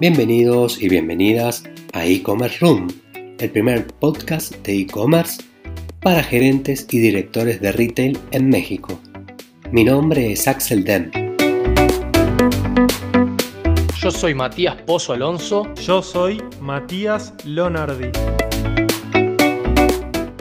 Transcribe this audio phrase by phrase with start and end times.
[0.00, 1.62] Bienvenidos y bienvenidas
[1.92, 2.88] a e-commerce room,
[3.38, 5.40] el primer podcast de e-commerce
[6.00, 8.98] para gerentes y directores de retail en México.
[9.70, 11.12] Mi nombre es Axel Dem.
[13.96, 15.72] Yo soy Matías Pozo Alonso.
[15.76, 18.08] Yo soy Matías Lonardi.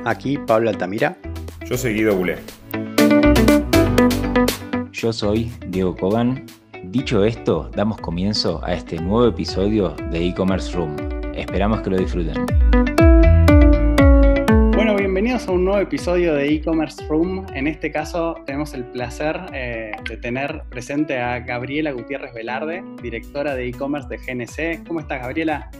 [0.04, 1.15] Aquí Pablo Altamira.
[1.70, 2.38] Yo soy Guido Bulé.
[4.92, 6.43] Yo soy Diego Cogan.
[6.93, 10.96] Dicho esto, damos comienzo a este nuevo episodio de e-commerce room.
[11.33, 12.46] Esperamos que lo disfruten.
[14.75, 17.47] Bueno, bienvenidos a un nuevo episodio de e-commerce room.
[17.56, 23.55] En este caso tenemos el placer eh, de tener presente a Gabriela Gutiérrez Velarde, directora
[23.55, 24.88] de e-commerce de GNC.
[24.88, 25.71] ¿Cómo estás, Gabriela?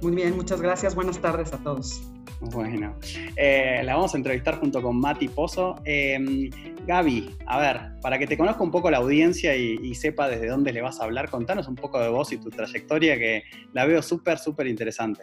[0.00, 0.94] Muy bien, muchas gracias.
[0.94, 2.02] Buenas tardes a todos.
[2.50, 2.96] Bueno,
[3.36, 5.76] eh, la vamos a entrevistar junto con Mati Pozo.
[5.84, 6.50] Eh,
[6.84, 10.72] Gaby, a ver, para que te conozca un poco la audiencia y, sepa desde dónde
[10.72, 14.02] le vas a hablar, contanos un poco de vos y tu trayectoria que la veo
[14.02, 15.22] súper, súper interesante.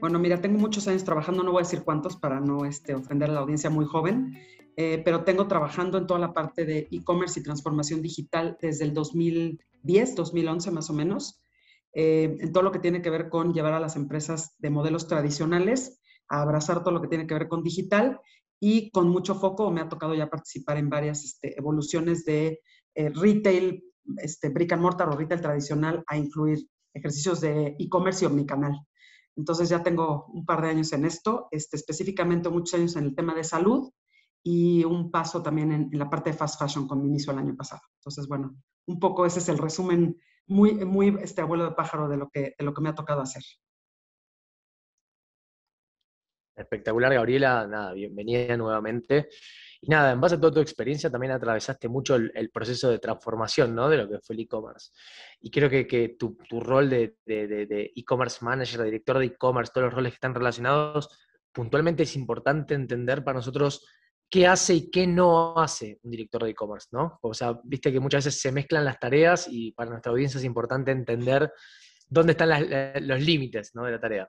[0.00, 3.28] Bueno, mira, tengo muchos años trabajando, no voy a decir cuántos para no este, ofender
[3.28, 4.38] a la audiencia muy joven,
[4.76, 8.94] eh, pero tengo trabajando en toda la parte de e-commerce y transformación digital desde el
[8.94, 11.42] 2010, 2011 más o menos,
[11.96, 16.00] en todo lo que tiene que ver con llevar a las empresas de modelos tradicionales
[16.28, 18.20] a abrazar todo lo que tiene que ver con digital
[18.60, 22.60] y con mucho foco me ha tocado ya participar en varias este, evoluciones de
[22.94, 23.84] eh, retail,
[24.16, 28.78] este, brick and mortar o retail tradicional a incluir ejercicios de e-commerce y omnicanal.
[29.36, 33.14] Entonces ya tengo un par de años en esto, este, específicamente muchos años en el
[33.14, 33.90] tema de salud
[34.42, 37.56] y un paso también en, la parte de fast fashion con mi inicio el año
[37.56, 37.82] pasado.
[37.98, 38.54] Entonces, bueno,
[38.86, 40.16] un poco ese es el resumen
[40.46, 43.22] muy, muy este abuelo de pájaro de lo que, de lo que me ha tocado
[43.22, 43.42] hacer.
[46.56, 47.66] Espectacular, Gabriela.
[47.66, 49.28] Nada, bienvenida nuevamente.
[49.80, 53.74] Y nada, en base a toda tu experiencia también atravesaste mucho el, proceso de transformación
[53.74, 53.88] ¿no?
[53.88, 54.92] de lo que fue el e-commerce.
[55.40, 60.12] Y creo que, tu, rol de e-commerce manager, de director de e-commerce, todos los roles
[60.12, 61.08] que están relacionados,
[61.52, 63.86] puntualmente es importante entender para nosotros
[64.30, 67.18] qué hace y qué no hace un director de e-commerce, ¿no?
[67.22, 70.44] O sea, viste que muchas veces se mezclan las tareas y para nuestra audiencia es
[70.44, 71.52] importante entender
[72.08, 73.84] dónde están los límites ¿no?
[73.84, 74.28] de la tarea.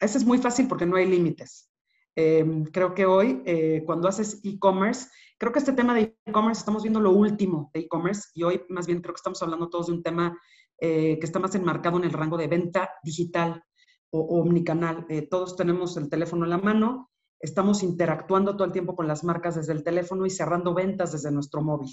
[0.00, 1.70] Eso es muy fácil porque no hay límites.
[2.16, 6.82] Em, creo que hoy, eh, cuando haces e-commerce, creo que este tema de e-commerce, estamos
[6.82, 9.92] viendo lo último de e-commerce y hoy más bien creo que estamos hablando todos de
[9.92, 10.38] un tema
[10.78, 13.62] eh, que está más enmarcado en el rango de venta digital
[14.10, 15.06] o, omnicanal.
[15.08, 19.22] Eh, todos tenemos el teléfono en la mano, estamos interactuando todo el tiempo con las
[19.22, 21.90] marcas desde el teléfono y cerrando ventas desde nuestro móvil.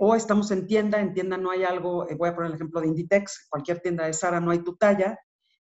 [0.00, 2.86] o estamos en tienda, en tienda no hay algo, voy a poner el ejemplo de
[2.86, 5.18] Inditex, cualquier tienda de Sara no hay tu talla,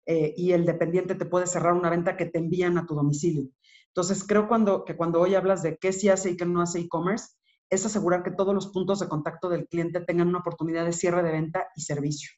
[0.06, 3.48] eh, y el dependiente te puede cerrar una venta que te envían a tu domicilio.
[3.88, 6.80] Entonces, creo cuando, que cuando hoy hablas de qué sí hace y qué no hace
[6.80, 7.34] e-commerce,
[7.68, 11.22] es asegurar que todos los puntos de contacto del cliente tengan una oportunidad de cierre
[11.22, 12.30] de venta y servicio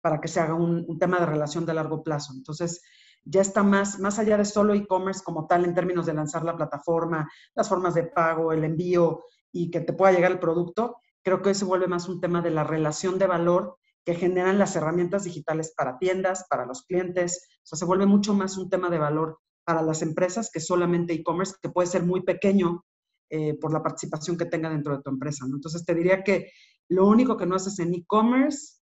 [0.00, 2.32] para que se haga un, tema de relación de largo plazo.
[2.36, 2.82] Entonces,
[3.24, 6.56] ya está más, más allá de solo e-commerce como tal en términos de lanzar la
[6.56, 11.40] plataforma, las formas de pago, el envío y que te pueda llegar el producto, creo
[11.40, 14.74] que hoy se vuelve más un tema de la relación de valor que generan las
[14.76, 17.48] herramientas digitales para tiendas, para los clientes.
[17.58, 21.12] O sea, se vuelve mucho más un tema de valor para las empresas que solamente
[21.12, 22.84] e-commerce, que puede ser muy pequeño
[23.30, 25.46] eh, por la participación que tenga dentro de tu empresa.
[25.46, 26.50] Entonces, te diría que
[26.88, 28.80] lo único que no haces en e-commerce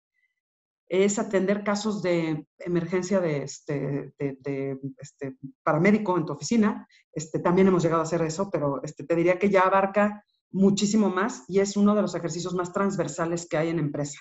[0.88, 6.88] es atender casos de emergencia de, este, de, este, paramédico en tu oficina.
[7.12, 11.10] Este, también hemos llegado a hacer eso, pero este, te diría que ya abarca muchísimo
[11.10, 14.20] más y es uno de los ejercicios más transversales que hay en empresa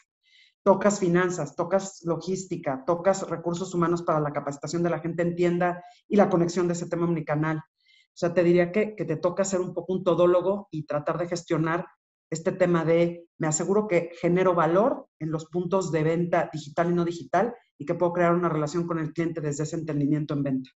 [0.65, 5.85] tocas finanzas, tocas logística, tocas recursos humanos para la capacitación de la gente en tienda
[6.09, 7.59] y la conexión de ese tema omnicanal.
[7.59, 11.19] O sea, te diría que, que te toca ser un poco un todólogo y tratar
[11.19, 11.87] de gestionar
[12.31, 16.95] este tema de, me aseguro que genero valor en los puntos de venta digital y
[16.95, 20.43] no digital y que puedo crear una relación con el cliente desde ese entendimiento en
[20.43, 20.71] venta.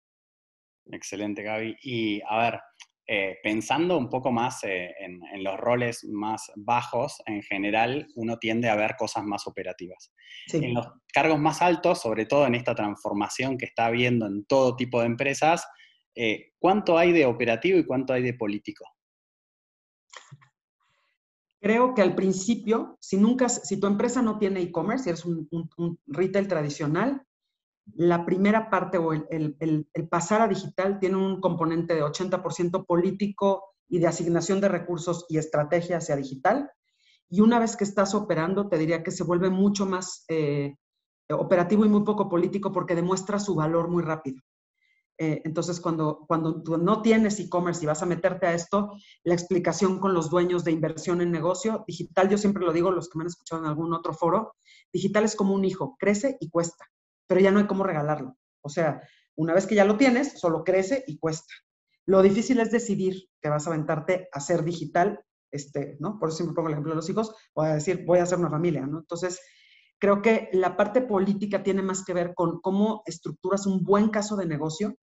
[0.88, 1.78] Excelente, Gaby.
[1.84, 2.60] Y a ver,
[3.08, 8.68] eh, pensando un poco más eh, en, los roles más bajos, en general uno tiende
[8.68, 10.12] a ver cosas más operativas.
[10.52, 14.76] En los cargos más altos, sobre todo en esta transformación que está habiendo en todo
[14.76, 15.68] tipo de empresas,
[16.16, 18.86] eh, ¿cuánto hay de operativo y cuánto hay de político?
[21.62, 25.48] Creo que al principio, si nunca, si tu empresa no tiene e-commerce, si eres un,
[25.78, 27.22] un retail tradicional,
[27.94, 34.00] la primera parte o el, pasar a digital tiene un componente de 80% político y
[34.00, 36.72] de asignación de recursos y estrategia hacia digital.
[37.30, 40.76] Y una vez que estás operando, te diría que se vuelve mucho más eh,
[41.30, 44.42] operativo y muy poco político porque demuestra su valor muy rápido.
[45.18, 48.92] Eh, entonces, cuando, cuando tú no tienes e-commerce y vas a meterte a esto,
[49.24, 53.10] la explicación con los dueños de inversión en negocio, digital, yo siempre lo digo, los
[53.10, 54.56] que me han escuchado en algún otro foro,
[54.92, 56.86] digital es como un hijo, crece y cuesta,
[57.28, 58.38] pero ya no hay cómo regalarlo.
[58.62, 59.02] O sea,
[59.36, 61.54] una vez que ya lo tienes, solo crece y cuesta.
[62.06, 66.20] Lo difícil es decidir que vas a aventarte a ser digital, este, ¿no?
[66.20, 68.38] Por eso siempre pongo el ejemplo de los hijos, voy a decir, voy a hacer
[68.38, 69.00] una familia, ¿no?
[69.00, 69.40] Entonces,
[70.00, 74.36] creo que la parte política tiene más que ver con cómo estructuras un buen caso
[74.36, 74.96] de negocio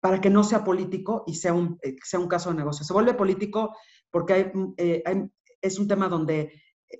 [0.00, 2.84] para que no sea político y sea un, eh, sea un caso de negocio.
[2.84, 3.74] Se vuelve político
[4.10, 5.02] porque mm, eh,
[5.60, 6.52] es un tema donde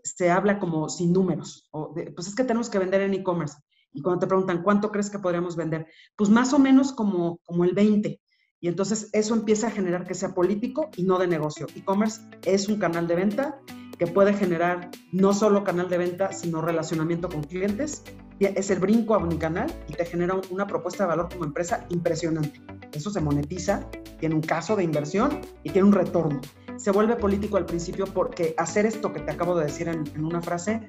[0.03, 1.69] se habla como sin números.
[1.73, 3.59] O pues es que tenemos que vender en e-commerce.
[3.93, 5.87] Y cuando te preguntan, ¿cuánto crees que podríamos vender?
[6.17, 8.21] Pues más o menos como, como el 20.
[8.61, 11.67] Y entonces eso empieza a generar que sea político y no de negocio.
[11.75, 13.61] E-commerce es un canal de venta
[13.99, 18.03] que puede generar no solo canal de venta, sino relacionamiento con clientes.
[18.39, 21.87] Es el brinco a un canal y te genera una propuesta de valor como empresa
[21.91, 22.61] impresionante.
[22.93, 26.41] Eso se monetiza, tiene un caso de inversión y tiene un retorno.
[26.77, 30.41] Se vuelve político al principio porque hacer esto que te acabo de decir en, una
[30.41, 30.89] frase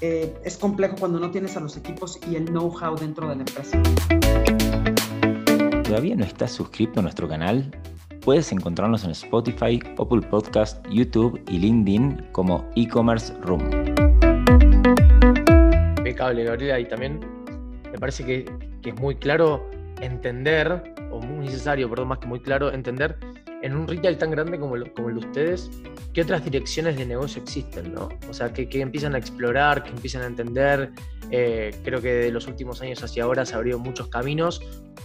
[0.00, 3.42] eh, es complejo cuando no tienes a los equipos y el know-how dentro de la
[3.42, 3.82] empresa.
[5.82, 7.70] ¿Todavía no estás suscrito a nuestro canal?
[8.22, 13.62] Puedes encontrarnos en Spotify, Apple Podcast, YouTube y LinkedIn como e-commerce room.
[15.98, 17.20] Impecable, Gabriela, y también
[17.90, 18.44] me parece que,
[18.82, 19.68] que es muy claro
[20.00, 23.16] entender, o muy necesario, perdón, más que muy claro, entender
[23.62, 25.70] en un retail tan grande como, como el de ustedes,
[26.12, 28.08] qué otras direcciones de negocio existen, ¿no?
[28.28, 30.92] O sea, que, empiezan a explorar, que empiezan a entender.
[31.30, 34.60] Eh, creo que de los últimos años hacia ahora se abrieron muchos caminos.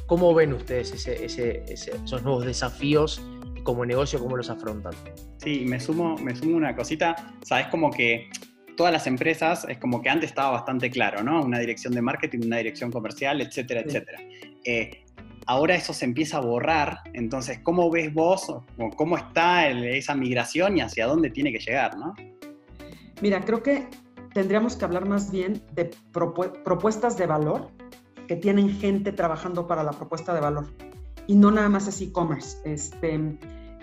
[0.06, 3.22] ¿Cómo ven ustedes esos nuevos desafíos
[3.64, 4.94] como negocio, cómo los afrontan?
[5.38, 7.36] Sí, me sumo, me sumo una cosita.
[7.44, 8.30] Sabes como que
[8.76, 11.42] todas las empresas es como que antes estaba bastante claro, ¿no?
[11.42, 14.20] Una dirección de marketing, una dirección comercial, etcétera, etcétera.
[14.66, 15.06] Eh,
[15.46, 18.64] ahora eso se empieza a borrar, entonces, ¿cómo ves vos o
[18.96, 22.14] cómo está esa migración y hacia dónde tiene que llegar, ¿no?
[23.22, 23.88] Mira, creo que
[24.34, 27.70] tendríamos que hablar más bien de propuestas de valor
[28.28, 30.68] que tienen gente trabajando para la propuesta de valor
[31.28, 32.58] y no nada más es e-commerce.
[32.66, 33.38] Este,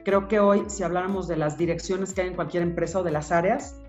[0.04, 3.10] creo que hoy, si habláramos de las direcciones que hay en cualquier empresa o de
[3.10, 3.80] las áreas,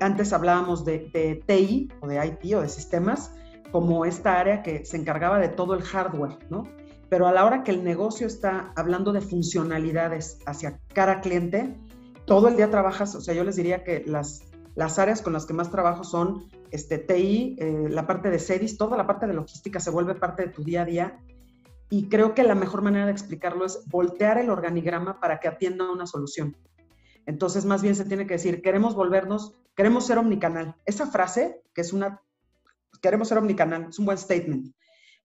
[0.00, 3.32] antes hablábamos de, de TI o de IT o de sistemas,
[3.72, 6.64] como esta área que se encargaba de todo el hardware, ¿no?
[7.08, 11.76] Pero a la hora que el negocio está hablando de funcionalidades hacia cara cliente,
[12.24, 14.42] todo el día trabajas, o sea, yo les diría que las,
[14.74, 18.76] las áreas con las que más trabajo son este, TI, eh, la parte de series,
[18.76, 21.20] toda la parte de logística se vuelve parte de tu día a día.
[21.90, 25.90] Y creo que la mejor manera de explicarlo es voltear el organigrama para que atienda
[25.92, 26.56] una solución.
[27.26, 30.74] Entonces, más bien se tiene que decir, queremos volvernos, queremos ser omnicanal.
[30.84, 32.20] Esa frase, que es una,
[33.00, 34.74] queremos ser omnicanal, es un buen statement.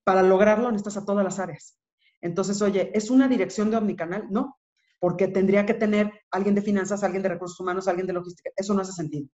[0.09, 1.77] Para lograrlo necesitas a todas las áreas.
[2.19, 4.25] Entonces, oye, ¿es una dirección de omnicanal?
[4.31, 4.57] No,
[4.97, 8.49] porque tendría que tener alguien de finanzas, alguien de recursos humanos, alguien de logística.
[8.55, 9.29] Eso no hace sentido.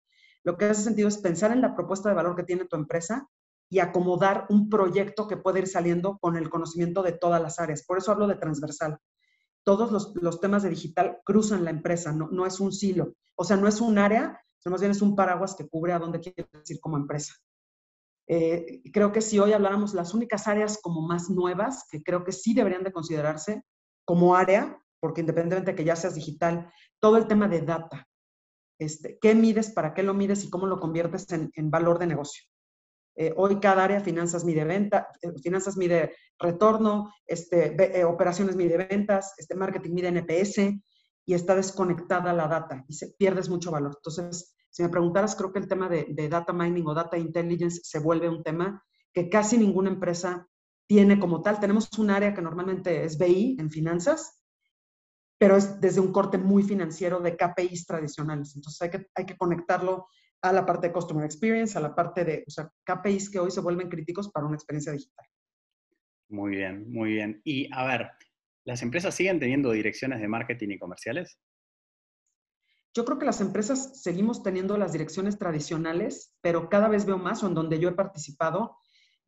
[0.43, 3.29] Lo que hace sentido es pensar en la propuesta de valor que tiene tu empresa
[3.69, 7.83] y acomodar un proyecto que puede ir saliendo con el conocimiento de todas las áreas.
[7.83, 8.97] Por eso hablo de transversal.
[9.63, 13.13] Todos los, temas de digital cruzan la empresa, no, no, es un silo.
[13.35, 15.99] O sea, no es un área, sino más bien es un paraguas que cubre a
[15.99, 17.35] dónde quieres ir como empresa.
[18.27, 22.31] Eh, creo que si hoy habláramos las únicas áreas como más nuevas, que creo que
[22.31, 23.63] sí deberían de considerarse
[24.05, 28.07] como área, porque independientemente de que ya seas digital, todo el tema de data.
[28.79, 32.43] Este, ¿Qué mides, para qué lo mides y cómo lo conviertes en, valor de negocio?
[33.15, 39.33] Eh, hoy cada área, finanzas mide venta, eh, finanzas mide retorno, este, operaciones mide ventas,
[39.37, 40.81] este, marketing mide NPS
[41.25, 43.93] y está desconectada la data y se, pierdes mucho valor.
[43.95, 47.99] Entonces, si me preguntaras, creo que el tema de, data mining o data intelligence se
[47.99, 50.47] vuelve un tema que casi ninguna empresa
[50.87, 51.59] tiene como tal.
[51.59, 54.41] Tenemos un área que normalmente es BI en finanzas,
[55.37, 58.55] pero es desde un corte muy financiero de KPIs tradicionales.
[58.55, 60.07] Entonces hay que, hay que conectarlo
[60.41, 63.51] a la parte de Customer Experience, a la parte de o sea, KPIs que hoy
[63.51, 65.27] se vuelven críticos para una experiencia digital.
[66.29, 67.41] Muy bien, muy bien.
[67.43, 68.09] Y a ver,
[68.65, 71.37] ¿las empresas siguen teniendo direcciones de marketing y comerciales?
[72.95, 77.43] Yo creo que las empresas seguimos teniendo las direcciones tradicionales, pero cada vez veo más,
[77.43, 78.77] o en donde yo he participado,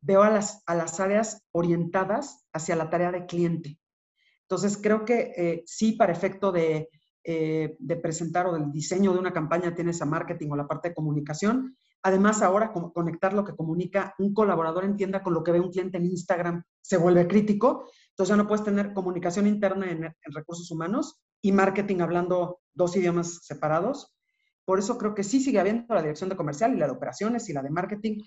[0.00, 3.80] veo a las, a las áreas orientadas hacia la tarea de cliente.
[4.42, 6.88] Entonces, creo que eh, sí, para efecto de,
[7.24, 10.90] eh, de, presentar o del diseño de una campaña tienes a marketing o la parte
[10.90, 11.76] de comunicación.
[12.04, 15.72] Además, ahora conectar lo que comunica un colaborador en tienda con lo que ve un
[15.72, 17.90] cliente en Instagram se vuelve crítico.
[18.10, 22.96] Entonces, ya no puedes tener comunicación interna en, en recursos humanos y marketing hablando dos
[22.96, 24.16] idiomas separados.
[24.64, 27.48] Por eso creo que sí sigue habiendo la dirección de comercial y la de operaciones
[27.48, 28.22] y la de marketing,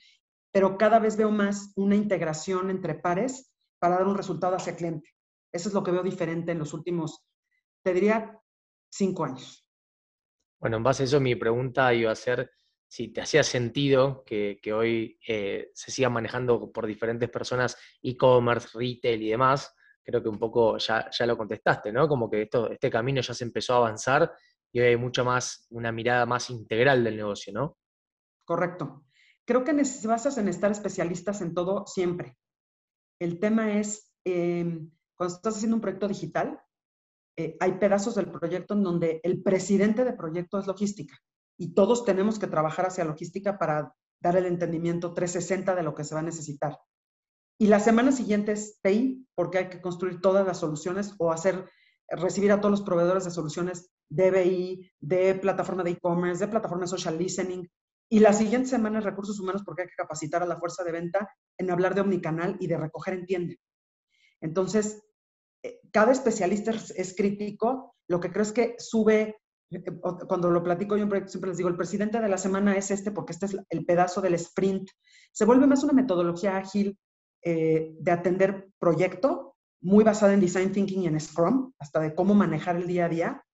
[0.51, 5.09] pero cada vez veo más una integración entre pares para dar un resultado hacia cliente.
[5.51, 7.25] Eso es lo que veo diferente en los últimos,
[7.83, 8.39] te diría,
[8.89, 9.65] cinco años.
[10.59, 12.51] Bueno, en base a eso mi pregunta iba a ser
[12.87, 19.21] si te hacía sentido que, hoy eh, se siga manejando por diferentes personas e-commerce, retail
[19.21, 19.73] y demás.
[20.09, 22.07] Creo que un poco ya, ya lo contestaste, ¿no?
[22.07, 24.33] Como que esto, este camino ya se empezó a avanzar
[24.71, 27.77] y hoy hay mucho más, una mirada más integral del negocio, ¿no?
[28.43, 29.05] Correcto.
[29.45, 29.73] Creo que
[30.05, 32.37] basas en estar especialistas en todo siempre.
[33.19, 36.59] El tema es, em, cuando estás haciendo un proyecto digital,
[37.37, 41.19] eh, hay pedazos del proyecto en donde el presidente de proyecto es logística
[41.55, 46.03] y todos tenemos que trabajar hacia logística para dar el entendimiento 360 de lo que
[46.03, 46.79] se va a necesitar.
[47.61, 51.69] Y la semana siguiente es TI, porque hay que construir todas las soluciones o hacer,
[52.07, 56.85] recibir a todos los proveedores de soluciones de BI, de plataforma de e-commerce, de plataforma
[56.85, 57.67] de social listening.
[58.09, 60.93] Y la siguiente semana es recursos humanos porque hay que capacitar a la fuerza de
[60.93, 63.55] venta en hablar de omnicanal y de recoger en tienda.
[64.39, 65.03] Entonces,
[65.61, 67.93] eh, cada especialista es, crítico.
[68.07, 69.83] Lo que creo es que sube, eh,
[70.29, 73.33] cuando lo platico yo siempre les digo, el presidente de la semana es este porque
[73.33, 74.89] este es el pedazo del sprint.
[75.33, 76.97] Se vuelve más una metodología ágil
[77.43, 82.33] eh, de atender proyecto, muy basada en design thinking y en Scrum, hasta de cómo
[82.33, 83.45] manejar el día a día.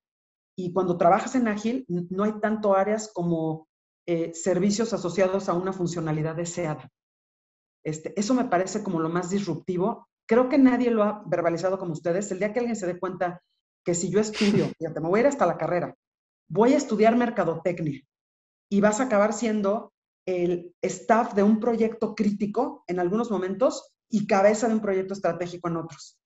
[0.57, 3.67] Y cuando trabajas en ágil, no hay tanto áreas como
[4.33, 6.89] servicios asociados a una funcionalidad deseada.
[7.83, 11.93] Este, eso me parece como lo más disruptivo Creo que nadie lo ha verbalizado como
[11.93, 12.31] ustedes.
[12.31, 13.41] El día que alguien se dé cuenta
[13.83, 15.95] que si yo estudio, fíjate, me voy a ir hasta la carrera,
[16.49, 18.01] voy a estudiar mercadotecnia
[18.69, 19.93] y vas a acabar siendo
[20.25, 25.67] el staff de un proyecto crítico en algunos momentos y cabeza de un proyecto estratégico
[25.67, 26.19] en otros.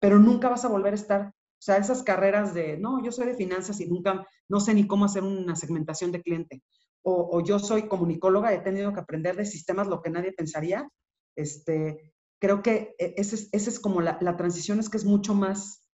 [0.00, 3.26] Pero nunca vas a volver a estar, o sea, esas carreras de, no, yo soy
[3.26, 6.62] de finanzas y nunca, no sé ni cómo hacer una segmentación de cliente.
[7.02, 10.88] O, o yo soy comunicóloga, he tenido que aprender de sistemas lo que nadie pensaría.
[11.36, 15.34] Este, creo que e, esa es, es, como la, la, transición, es que es mucho
[15.34, 15.88] más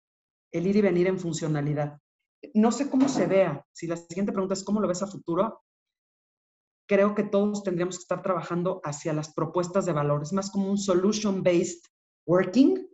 [0.51, 1.99] el ir y venir en funcionalidad.
[2.53, 3.65] No sé cómo se vea.
[3.71, 5.61] Si la siguiente pregunta es cómo lo ves a futuro,
[6.89, 10.23] creo que todos tendríamos que estar trabajando hacia las propuestas de valor.
[10.23, 11.85] Es más como un solution-based
[12.25, 12.85] working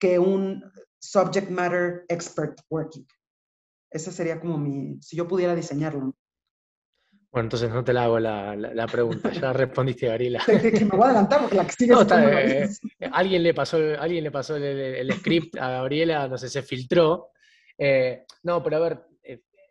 [0.00, 0.64] que un
[0.98, 3.06] subject matter expert working.
[3.90, 6.14] Ese sería como mi, si yo pudiera diseñarlo.
[7.30, 10.42] Bueno, entonces no te la hago la, pregunta, ya respondiste, Gabriela.
[10.48, 12.68] me voy a adelantar porque la que sigue eh,
[13.12, 17.32] alguien le pasó, alguien le pasó el, script a Gabriela, no sé, se filtró.
[17.76, 19.06] Eh, no, pero a ver,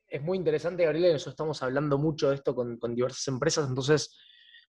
[0.08, 4.18] es muy interesante, Gabriela, y nosotros estamos hablando mucho de esto con, diversas empresas, entonces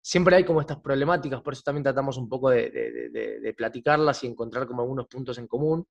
[0.00, 4.26] siempre hay como estas problemáticas, por eso también tratamos un poco de, de platicarlas y
[4.26, 5.86] encontrar como algunos puntos en común.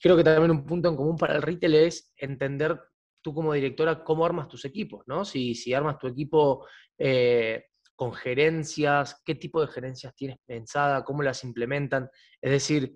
[0.00, 2.78] Creo que también un punto en común para el retail es entender
[3.26, 5.24] tú como directora, cómo armas tus equipos, ¿no?
[5.24, 6.64] Si, si armas tu equipo
[6.96, 7.64] eh,
[7.96, 12.08] con gerencias, qué tipo de gerencias tienes pensada, cómo las implementan.
[12.40, 12.94] Es decir,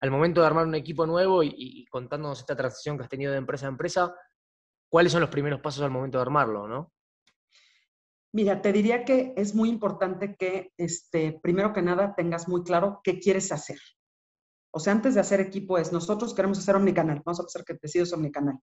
[0.00, 3.38] al momento de armar un equipo nuevo y, contándonos esta transición que has tenido de
[3.38, 4.14] empresa a empresa,
[4.90, 6.92] ¿cuáles son los primeros pasos al momento de armarlo, no?
[8.32, 13.00] Mira, te diría que es muy importante que, este, primero que nada, tengas muy claro
[13.02, 13.78] qué quieres hacer.
[14.72, 17.78] O sea, antes de hacer equipo es, nosotros queremos hacer omnicanal, vamos a hacer que
[17.80, 18.58] decides omnicanal.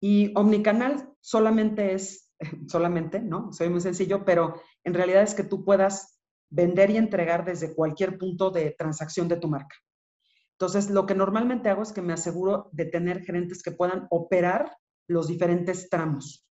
[0.00, 2.32] Y omnicanal solamente es,
[2.68, 3.52] solamente, ¿no?
[3.52, 8.16] Soy muy sencillo, pero en realidad es que tú puedas vender y entregar desde cualquier
[8.16, 9.76] punto de transacción de tu marca.
[10.52, 14.76] Entonces, lo que normalmente hago es que me aseguro de tener gerentes que puedan operar
[15.10, 16.46] los diferentes tramos.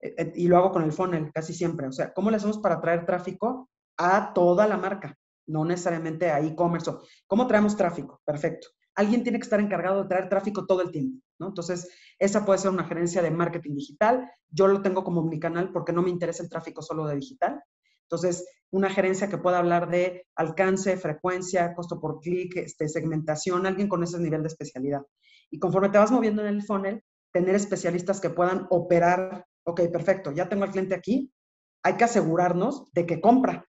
[0.00, 1.86] Eh, eh, y lo hago con el funnel casi siempre.
[1.86, 5.16] O sea, ¿cómo le hacemos para traer tráfico a toda la marca?
[5.46, 6.92] No necesariamente a e-commerce.
[7.26, 8.20] ¿Cómo traemos tráfico?
[8.24, 8.68] Perfecto
[9.00, 11.48] alguien tiene que estar encargado de traer tráfico todo el tiempo, ¿no?
[11.48, 14.30] Entonces, esa puede ser una gerencia de marketing digital.
[14.50, 17.62] Yo lo tengo como omnicanal porque no me interesa el tráfico solo de digital.
[18.02, 23.88] Entonces, una gerencia que pueda hablar de alcance, frecuencia, costo por clic, este, segmentación, alguien
[23.88, 25.02] con ese nivel de especialidad.
[25.50, 30.32] Y conforme te vas moviendo en el funnel, tener especialistas que puedan operar, ok, perfecto,
[30.32, 31.32] ya tengo al cliente aquí,
[31.82, 33.66] hay que asegurarnos de que compra,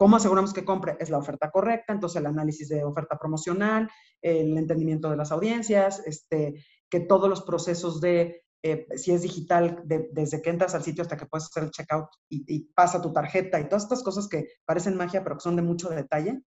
[0.00, 0.96] ¿Cómo aseguramos que compre?
[0.98, 3.86] Es la oferta correcta, entonces el análisis de oferta promocional,
[4.22, 9.82] el entendimiento de las audiencias, este, que todos los procesos de, eh, si es digital,
[9.84, 13.60] desde que entras al sitio hasta que puedes hacer el checkout y, pasa tu tarjeta
[13.60, 16.40] y todas estas cosas que parecen magia, pero que son de mucho detalle,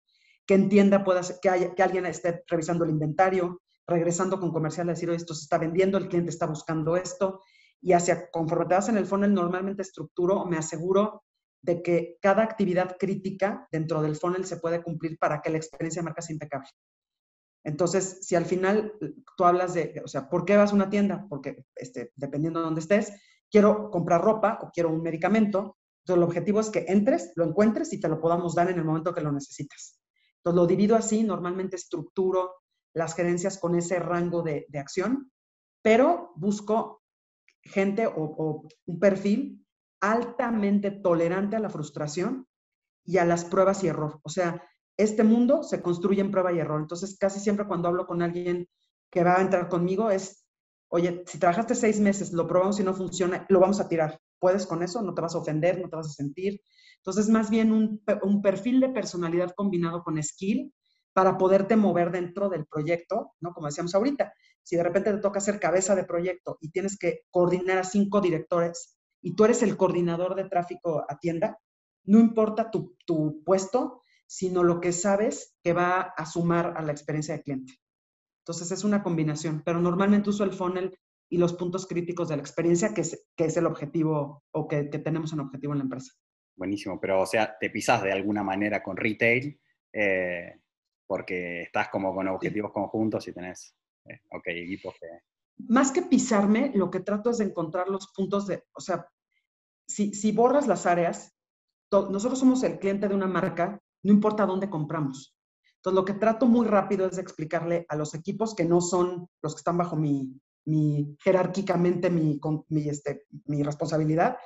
[0.45, 4.93] que entienda, pueda, que, haya, que alguien esté revisando el inventario, regresando con comercial a
[4.93, 7.41] decir, esto se está vendiendo, el cliente está buscando esto,
[7.81, 11.23] y hacia, conforme te vas en el funnel, normalmente estructuro, me aseguro
[11.61, 16.01] de que cada actividad crítica dentro del funnel se puede cumplir para que la experiencia
[16.01, 16.69] de marca sea impecable.
[17.63, 18.93] Entonces, si al final
[19.37, 21.27] tú hablas de, o sea, ¿por qué vas a una tienda?
[21.29, 23.13] Porque este, dependiendo de dónde estés,
[23.51, 25.77] quiero comprar ropa o quiero un medicamento.
[26.01, 28.85] Entonces, el objetivo es que entres, lo encuentres y te lo podamos dar en el
[28.85, 29.99] momento que lo necesitas.
[30.37, 32.60] Entonces, lo divido así, normalmente estructuro
[32.93, 35.31] las gerencias con ese rango de, acción,
[35.81, 37.01] pero busco
[37.63, 39.65] gente o, un perfil
[40.01, 42.47] altamente tolerante a la frustración
[43.05, 44.19] y a las pruebas y error.
[44.23, 44.63] O sea,
[44.97, 46.81] este mundo se construye en prueba y error.
[46.81, 48.67] Entonces, casi siempre cuando hablo con alguien
[49.11, 50.45] que va a entrar conmigo es,
[50.89, 54.19] oye, si trabajaste seis meses, lo probamos y no funciona, lo vamos a tirar.
[54.39, 55.01] ¿Puedes con eso?
[55.01, 55.79] ¿No te vas a ofender?
[55.79, 56.61] ¿No te vas a sentir?
[56.97, 60.73] Entonces, más bien un, un perfil de personalidad combinado con skill
[61.13, 63.53] para poderte mover dentro del proyecto, ¿no?
[63.53, 67.21] Como decíamos ahorita, si de repente te toca ser cabeza de proyecto y tienes que
[67.29, 71.59] coordinar a cinco directores y tú eres el coordinador de tráfico a tienda,
[72.05, 76.91] no importa tu, tu puesto, sino lo que sabes que va a sumar a la
[76.91, 77.73] experiencia de cliente.
[78.41, 80.97] Entonces es una combinación, pero normalmente uso el funnel
[81.29, 84.89] y los puntos críticos de la experiencia, que es, que es el objetivo o que,
[84.89, 86.13] que tenemos un objetivo en la empresa.
[86.55, 89.59] Buenísimo, pero o sea, te pisas de alguna manera con retail
[89.93, 90.61] eh,
[91.11, 93.75] porque estás como con objetivos conjuntos y tenés,
[94.05, 95.07] eh, ok, equipos que...
[95.67, 99.05] Más que pisarme, lo que trato es de encontrar los puntos de, o sea,
[99.85, 101.35] si, si borras las áreas,
[101.91, 105.35] nosotros somos el cliente de una marca, no importa dónde compramos.
[105.75, 109.27] Entonces, lo que trato muy rápido es de explicarle a los equipos que no son
[109.41, 112.39] los que están bajo mi, mi jerárquicamente mi,
[112.69, 114.37] mi, este, mi responsabilidad,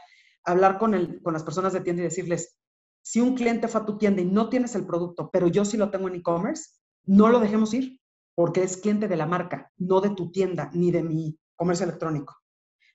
[0.44, 2.58] hablar con, el, con las personas de tienda y decirles,
[3.06, 5.78] si un cliente fue a tu tienda y no tienes el producto, pero yo sí
[5.78, 6.72] lo tengo en e-commerce,
[7.04, 8.00] no lo dejemos ir,
[8.34, 12.36] porque es cliente de la marca, no de tu tienda ni de mi comercio electrónico.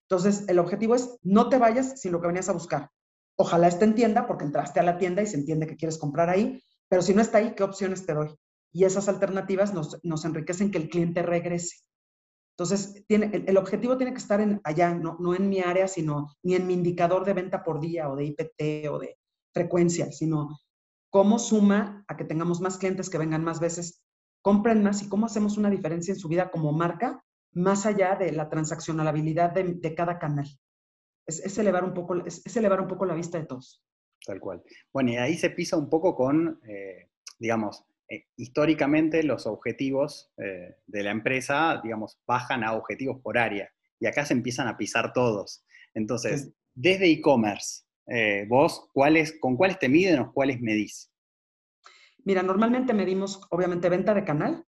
[0.08, 2.90] Entonces, el objetivo es no te vayas sin lo que venías a buscar.
[3.36, 6.28] Ojalá esté en tienda porque entraste a la tienda y se entiende que quieres comprar
[6.28, 8.34] ahí, pero si no está ahí, ¿qué opciones te doy?
[8.72, 11.84] Y esas alternativas nos, nos enriquecen que el cliente regrese.
[12.58, 16.56] Entonces, el, objetivo tiene que estar en, allá, no, no en mi área, sino ni
[16.56, 19.19] en mi indicador de venta por día o de IPT o de
[19.52, 20.60] frecuencia, sino
[21.10, 24.02] cómo suma a que tengamos más clientes que vengan más veces,
[24.42, 28.32] compren más y cómo hacemos una diferencia en su vida como marca, más allá de
[28.32, 30.46] la transaccionalidad de, de cada canal.
[31.26, 33.84] Es, elevar un poco, es, elevar un poco la vista de todos.
[34.24, 34.62] Tal cual.
[34.92, 40.76] Bueno, y ahí se pisa un poco con, eh, digamos, eh, históricamente los objetivos eh,
[40.86, 43.72] de la empresa, digamos, bajan a objetivos por área.
[44.00, 45.64] Y acá se empiezan a pisar todos.
[45.94, 51.12] Entonces, desde e-commerce, eh, vos, ¿cuáles, ¿con cuáles te miden o cuáles medís?
[52.24, 54.66] Mira, normalmente medimos, obviamente, venta de canal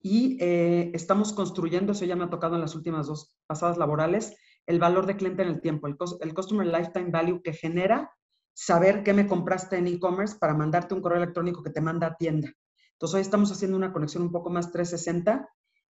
[0.00, 4.36] y eh, estamos construyendo, eso ya me ha tocado en las últimas dos pasadas laborales,
[4.66, 8.12] el valor de cliente en el tiempo, el, el Customer Lifetime Value que genera
[8.52, 12.16] saber qué me compraste en e-commerce para mandarte un correo electrónico que te manda a
[12.16, 12.52] tienda.
[12.92, 15.48] Entonces, hoy estamos haciendo una conexión un poco más 360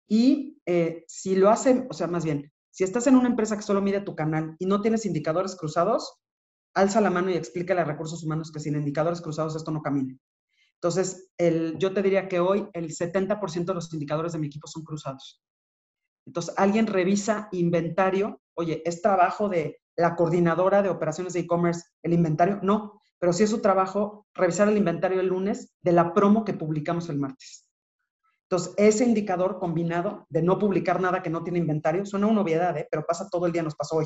[0.07, 3.63] y eh, si lo hacen, o sea, más bien, si estás en una empresa que
[3.63, 6.22] solo mide tu canal y no tienes indicadores cruzados,
[6.73, 10.17] alza la mano y explica a recursos humanos que sin indicadores cruzados esto no camina.
[10.75, 14.67] Entonces, el, yo te diría que hoy el 70% de los indicadores de mi equipo
[14.67, 15.41] son cruzados.
[16.25, 22.13] Entonces, alguien revisa inventario, oye, ¿es trabajo de la coordinadora de operaciones de e-commerce el
[22.13, 22.59] inventario?
[22.63, 26.53] No, pero sí es su trabajo revisar el inventario el lunes de la promo que
[26.53, 27.65] publicamos el martes.
[28.49, 32.77] Entonces, ese indicador combinado de no publicar nada que no tiene inventario, suena una obviedad,
[32.77, 32.87] ¿eh?
[32.91, 34.05] pero pasa todo el día, nos pasó hoy,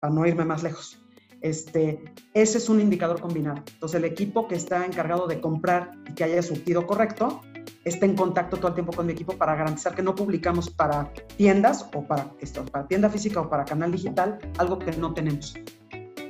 [0.00, 0.98] para no irme más lejos.
[1.42, 3.62] Este, ese es un indicador combinado.
[3.74, 7.40] Entonces, el equipo que está encargado de comprar y que haya surtido correcto,
[7.84, 11.12] está en contacto todo el tiempo con mi equipo para garantizar que no publicamos para
[11.36, 15.54] tiendas o para, esto, para tienda física o para canal digital algo que no tenemos.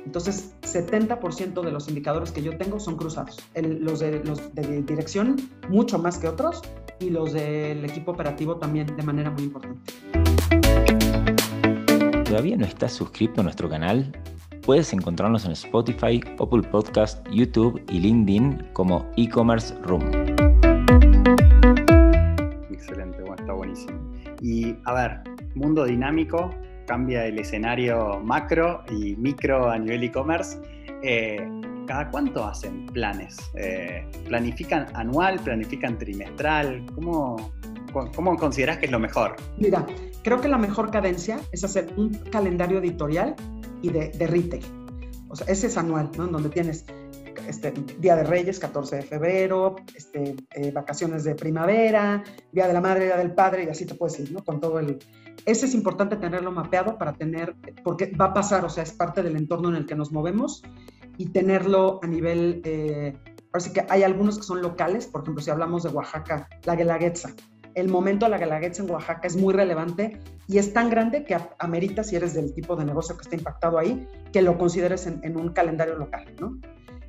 [0.05, 3.37] Entonces, 70% de los indicadores que yo tengo son cruzados.
[3.55, 5.37] los, de, los de dirección,
[5.69, 6.61] mucho más que otros,
[6.99, 9.93] y los del equipo operativo también de manera muy importante.
[12.25, 14.11] ¿Todavía no estás suscrito a nuestro canal?
[14.65, 20.03] Puedes encontrarnos en Spotify, Apple Podcast, YouTube y LinkedIn como e-commerce room.
[22.71, 23.99] Excelente, bueno, está buenísimo.
[24.41, 25.19] Y a ver,
[25.55, 26.49] mundo dinámico,
[26.87, 30.57] cambia el escenario macro y micro a nivel e-commerce.
[31.03, 31.45] Eh,
[31.85, 33.35] ¿Cada cuánto hacen planes?
[33.55, 35.41] Eh, ¿Planifican anual?
[35.41, 36.85] ¿Planifican trimestral?
[36.95, 37.51] ¿Cómo,
[38.15, 39.35] ¿Cómo consideras que es lo mejor?
[39.57, 39.85] Mira,
[40.23, 43.35] creo que la mejor cadencia es hacer un calendario editorial
[43.83, 44.65] y de, de retail.
[45.29, 46.25] O sea, ese es anual, ¿no?
[46.25, 46.85] En donde tienes
[47.47, 52.81] este, Día de Reyes, 14 de febrero, este, eh, vacaciones de primavera, Día de la
[52.81, 54.43] Madre, Día del Padre, y así te puedes ir, ¿no?
[54.43, 54.99] Con todo el...
[55.45, 59.23] Ese es importante tenerlo mapeado para tener, porque va a pasar, o sea, es parte
[59.23, 60.63] del entorno en el que nos movemos,
[61.17, 62.61] y tenerlo a nivel...
[62.63, 63.17] Eh,
[63.51, 67.33] así que hay algunos que son locales, por ejemplo, si hablamos de Oaxaca, la Guelaguetza,
[67.75, 70.19] el momento de la Guelaguetza en Oaxaca es muy relevante
[70.53, 73.79] y es tan grande que amerita, si eres del tipo de negocio que está impactado
[73.79, 76.59] ahí, que lo consideres en, un calendario local, ¿no?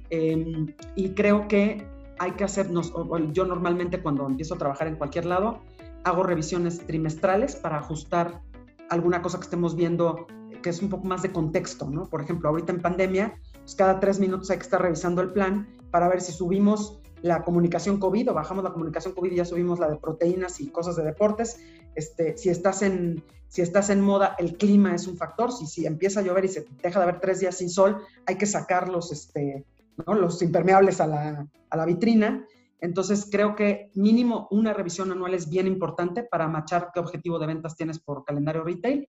[0.09, 1.87] Em, y creo que
[2.19, 2.95] hay que hacernos,
[3.33, 5.61] yo normalmente cuando empiezo a trabajar en cualquier lado,
[6.05, 8.41] hago revisiones trimestrales para ajustar
[8.89, 10.27] alguna cosa que estemos viendo
[10.63, 12.09] que es un poco más de contexto, ¿no?
[12.09, 15.69] Por ejemplo, ahorita en pandemia, pues cada tres minutos hay que estar revisando el plan
[15.91, 19.79] para ver si subimos la comunicación COVID o bajamos la comunicación COVID y ya subimos
[19.79, 21.59] la de proteínas y cosas de deportes.
[21.95, 25.51] Este, si, estás en, si estás en moda, el clima es un factor.
[25.51, 28.37] Si, si empieza a llover y se deja de haber tres días sin sol, hay
[28.37, 29.65] que sacar los, este,
[30.07, 32.47] los impermeables a la, a la vitrina.
[32.83, 37.47] Entonces, creo que mínimo una revisión anual es bien importante para machar qué objetivo de
[37.47, 39.09] ventas tienes por calendario retail.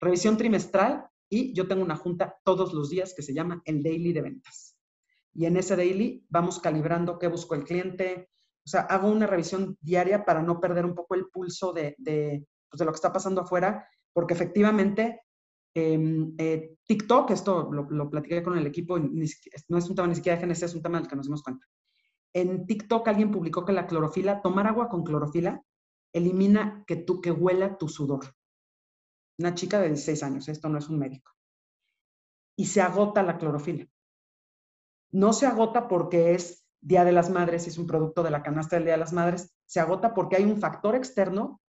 [0.00, 4.12] Revisión trimestral y yo tengo una junta todos los días que se llama el daily
[4.12, 4.75] de ventas
[5.36, 8.30] y en ese daily vamos calibrando qué busco el cliente.
[8.64, 12.46] O sea, hago una revisión diaria para no perder un poco el pulso de, de,
[12.70, 15.20] pues, lo que está pasando afuera, porque efectivamente
[15.74, 20.14] em, eh, TikTok, esto lo, lo, platiqué con el equipo, no es un tema ni
[20.14, 21.66] siquiera de GNC, es un tema del que nos dimos cuenta.
[22.32, 25.62] En TikTok alguien publicó que la clorofila, tomar agua con clorofila,
[26.14, 28.24] elimina que, tú, que huela tu sudor.
[29.38, 31.30] Una chica de 16 años, esto no es un médico.
[32.56, 33.86] Y se agota la clorofila
[35.16, 38.42] no se agota porque es Día de las Madres y es un producto de la
[38.42, 41.62] canasta del Día de las Madres, se agota porque hay un factor externo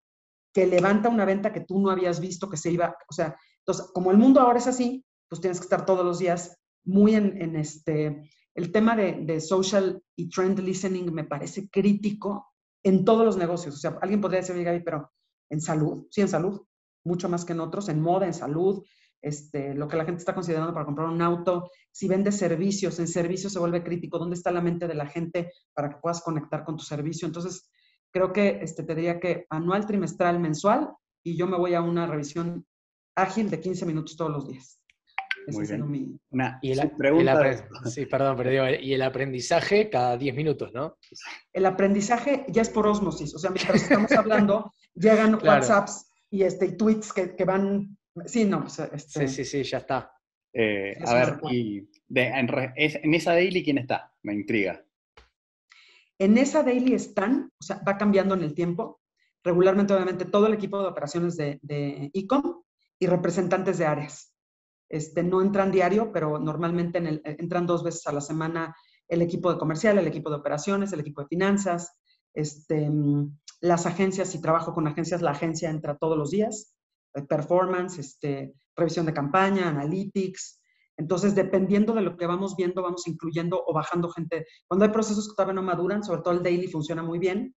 [0.54, 3.90] que levanta una venta que tú no habías visto que se iba, o sea, entonces,
[3.94, 7.56] como el mundo ahora es así, pues tienes que estar todos los días muy en,
[7.56, 12.48] este, el tema de, social y trend listening me parece crítico
[12.84, 13.76] en todos los negocios.
[13.76, 15.10] O sea, alguien podría decir, Gaby, pero
[15.50, 16.62] en salud, sí, en salud,
[17.06, 18.84] mucho más que en otros, en moda, en salud,
[19.28, 23.08] este, lo que la gente está considerando para comprar un auto, si vende servicios, en
[23.08, 26.64] servicios se vuelve crítico, ¿dónde está la mente de la gente para que puedas conectar
[26.64, 27.28] con tu servicio?
[27.28, 27.70] Entonces,
[28.12, 30.90] creo que este, te diría que anual, trimestral, mensual,
[31.24, 32.66] y yo me voy a una revisión
[33.16, 34.80] ágil de 15 minutos todos los días.
[35.48, 36.20] Muy bien.
[36.30, 40.98] Una y el, pregunta sí, perdón, pero y el aprendizaje cada 10 minutos, ¿no?
[41.54, 46.74] El aprendizaje ya es por osmosis, o sea, mientras estamos hablando, llegan WhatsApps y, este,
[46.74, 49.28] tweets que, que van Sí, no, pues, este...
[49.28, 50.12] Sí, sí, sí, ya está.
[50.54, 54.14] Eh, a ver, y en, esa daily quién está?
[54.24, 54.84] Me intriga.
[56.18, 59.02] En esa daily están, o sea, va cambiando en el tiempo.
[59.44, 62.12] Regularmente, obviamente, todo el equipo de operaciones de, de
[63.00, 64.34] y representantes de áreas.
[64.90, 68.76] Este, no entran diario, pero normalmente en el, entran dos veces a la semana
[69.08, 72.00] el equipo de comercial, el equipo de operaciones, el equipo de finanzas,
[72.34, 72.90] este,
[73.62, 76.77] las agencias, si trabajo con agencias, la agencia entra todos los días.
[77.18, 80.62] Eh, performance, este, revisión de campaña, analytics.
[80.98, 84.46] Entonces, dependiendo de lo que vamos viendo, vamos incluyendo o bajando gente.
[84.68, 87.56] Cuando hay procesos que todavía no maduran, sobre todo el daily funciona muy bien,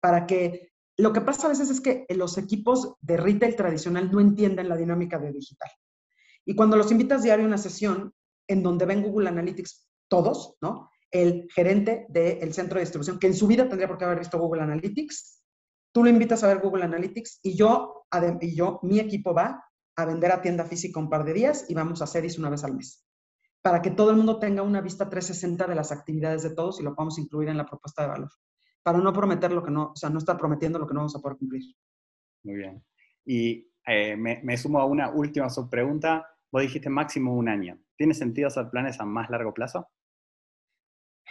[0.00, 4.20] para que lo que pasa a veces es que los equipos de retail tradicional no
[4.20, 5.70] entienden la dinámica de digital.
[6.44, 8.12] Y cuando los invitas diario a una sesión
[8.48, 10.90] en donde ven Google Analytics todos, ¿no?
[11.10, 14.38] El gerente del centro de distribución, que en su vida tendría por qué haber visto
[14.38, 15.39] Google Analytics,
[15.92, 18.04] Tú lo invitas a ver Google Analytics y yo,
[18.40, 19.64] y yo, mi equipo va
[19.96, 22.50] a vender a tienda física un par de días y vamos a hacer eso una
[22.50, 23.04] vez al mes.
[23.62, 26.82] Para que todo el mundo tenga una vista 360 de las actividades de todos y
[26.82, 28.30] lo podamos incluir en la propuesta de valor.
[28.82, 31.16] Para no prometer lo que no, o sea, no estar prometiendo lo que no vamos
[31.16, 31.62] a poder cumplir.
[32.44, 32.82] Muy bien.
[33.26, 36.26] Y eh, me, me, sumo a una última subpregunta.
[36.50, 37.78] Vos dijiste máximo un año.
[37.96, 39.88] ¿Tiene sentido hacer planes a más largo plazo?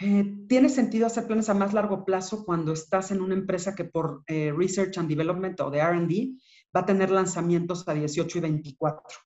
[0.00, 3.84] Eh, tiene sentido hacer planes a más largo plazo cuando estás en una empresa que
[3.84, 6.40] por eh, Research and Development o de RD
[6.74, 9.18] va a tener lanzamientos a 18 y 24,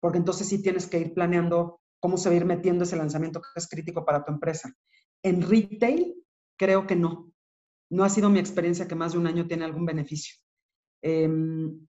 [0.00, 3.40] porque entonces sí tienes que ir planeando cómo se va a ir metiendo ese lanzamiento
[3.40, 4.74] que es crítico para tu empresa.
[5.22, 6.14] En retail,
[6.58, 7.32] creo que no.
[7.90, 10.34] No ha sido mi experiencia que más de un año tiene algún beneficio.
[11.02, 11.86] Em,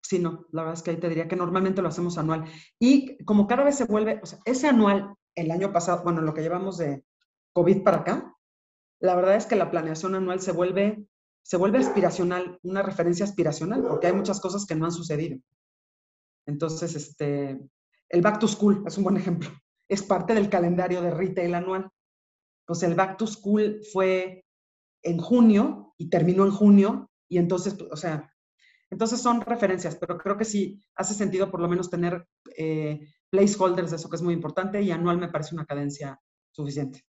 [0.00, 2.44] sí, no, la verdad es que ahí te diría que normalmente lo hacemos anual.
[2.78, 6.34] Y como cada vez se vuelve, o sea, ese anual el año pasado, bueno, lo
[6.34, 7.04] que llevamos de
[7.52, 8.36] COVID para acá,
[9.00, 11.06] la verdad es que la planeación anual se vuelve,
[11.42, 15.38] se vuelve aspiracional, una referencia aspiracional, porque hay muchas cosas que no han sucedido.
[16.46, 17.58] Entonces, este,
[18.08, 19.48] el Back to School es un buen ejemplo.
[19.88, 21.90] Es parte del calendario de retail anual.
[22.66, 24.44] Pues el Back to School fue
[25.02, 28.32] en junio y terminó en junio, y entonces, o sea,
[28.90, 32.26] entonces son referencias, pero creo que sí hace sentido por lo menos tener
[32.56, 33.00] eh,
[33.30, 37.04] placeholders de eso que es muy importante y anual me parece una cadencia suficiente.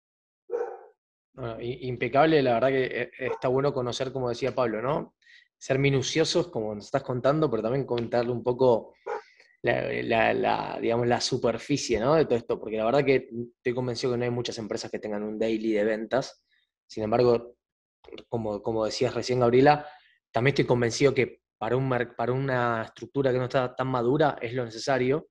[1.62, 5.15] impecable, la verdad que eh, está bueno conocer, como decía Pablo, ¿no?
[5.58, 8.94] Ser minuciosos, como nos estás contando, pero también contarle un poco
[9.62, 12.15] la, digamos, la superficie ¿no?
[12.15, 15.00] de todo esto, porque la verdad que estoy convencido que no hay muchas empresas que
[15.00, 16.44] tengan un daily de ventas.
[16.88, 17.56] Sin embargo,
[18.30, 19.86] como, como decías recién, Gabriela,
[20.32, 24.54] también estoy convencido que para, un, para una estructura que no está tan madura es
[24.54, 25.28] lo necesario.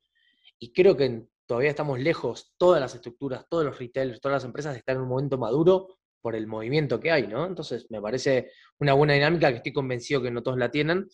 [0.61, 4.77] Y creo que todavía estamos lejos, todas las estructuras, todos los retailers, todas las empresas
[4.77, 5.89] estar en un momento maduro
[6.21, 7.47] por el movimiento que hay, ¿no?
[7.47, 11.09] Entonces me parece una buena dinámica que estoy convencido que no todos la tienen.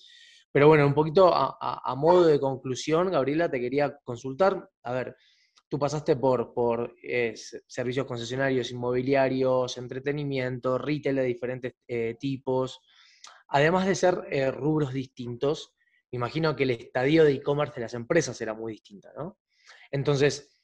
[0.51, 4.69] Pero bueno, un poquito a, modo de conclusión, Gabriela, te quería consultar.
[4.85, 5.17] A ver,
[5.69, 7.35] tú pasaste por, por eh,
[7.67, 12.81] servicios concesionarios inmobiliarios, entretenimiento, retail de diferentes eh, tipos,
[13.49, 15.75] además de ser eh, rubros distintos,
[16.11, 19.39] me imagino que el estadio de e-commerce de las empresas era muy distinto, ¿no?
[19.91, 20.55] Entonces,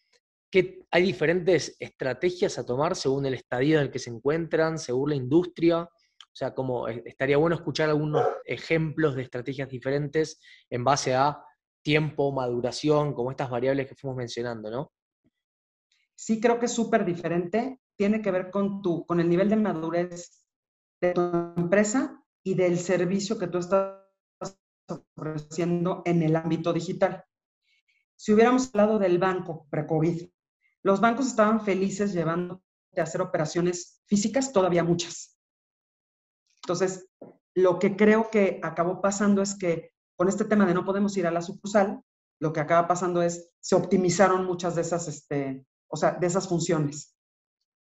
[0.91, 5.17] hay diferentes estrategias a tomar según el estadio en el que se encuentran, según la
[5.17, 5.83] industria.
[5.83, 11.45] O sea, como estaría bueno escuchar algunos ejemplos de estrategias diferentes en base a
[11.83, 14.93] tiempo, maduración, como estas variables que fuimos mencionando, ¿no?
[16.15, 17.81] Sí, creo que es súper diferente.
[17.97, 20.45] Tiene que ver con, tu, con el nivel de madurez
[21.01, 21.21] de tu
[21.57, 24.01] empresa y del servicio que tú estás
[25.17, 27.25] ofreciendo en el ámbito digital.
[28.17, 30.29] Si hubiéramos hablado del banco pre-COVID,
[30.83, 32.63] los bancos estaban felices llevando
[32.97, 35.39] a hacer operaciones físicas, todavía muchas.
[36.63, 37.09] Entonces,
[37.55, 41.27] lo que creo que acabó pasando es que con este tema de no podemos ir
[41.27, 42.03] a la sucursal,
[42.41, 46.49] lo que acaba pasando es se optimizaron muchas de esas, este, o sea, de esas
[46.49, 47.17] funciones.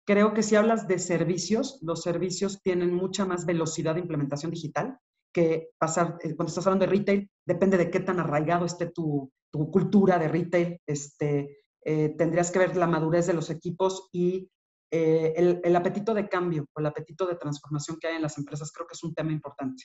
[0.09, 4.99] Creo que si hablas de servicios, los servicios tienen mucha más velocidad de implementación digital
[5.35, 9.31] que pasar, eh, cuando estás hablando de retail, depende de qué tan arraigado esté tu,
[9.53, 14.51] tu cultura de retail, este, eh, tendrías que ver la madurez de los equipos y
[14.91, 18.73] eh, el, apetito de cambio o el apetito de transformación que hay en las empresas,
[18.73, 19.85] creo que es un tema importante.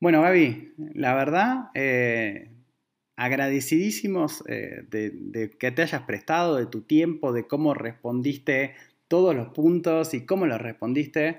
[0.00, 2.50] Bueno, Gaby, la verdad, eh,
[3.14, 8.74] agradecidísimos de, de, que te hayas prestado, de tu tiempo, de cómo respondiste
[9.14, 11.38] todos los puntos y cómo los respondiste.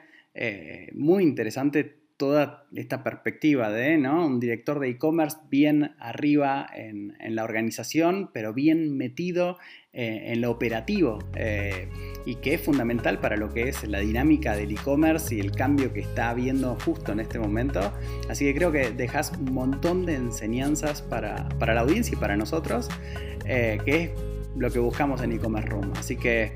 [0.94, 4.26] muy interesante toda esta perspectiva de ¿no?
[4.26, 9.58] un director de e-commerce bien arriba en, la organización, pero bien metido
[9.92, 11.90] eh, en lo operativo eh,
[12.26, 15.92] y que es fundamental para lo que es la dinámica del e-commerce y el cambio
[15.92, 17.92] que está habiendo justo en este momento.
[18.30, 22.88] Así que creo que dejas un montón de enseñanzas para, la audiencia y para nosotros,
[23.46, 24.12] eh, que es
[24.58, 25.92] lo que buscamos en e-commerce room.
[25.98, 26.54] Así que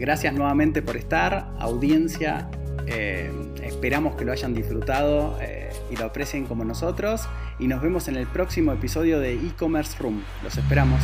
[0.00, 2.48] gracias nuevamente por estar, audiencia
[2.86, 3.30] eh,
[3.62, 7.22] esperamos que lo hayan disfrutado eh, y lo aprecien como nosotros.
[7.58, 10.22] Y nos vemos en el próximo episodio de e-commerce room.
[10.42, 11.00] Los esperamos.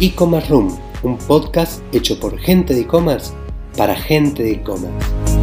[0.00, 3.32] E-commerce room, un podcast hecho por gente de e-commerce
[3.76, 5.33] para gente de e-commerce.